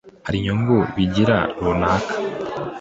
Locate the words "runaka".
1.63-2.13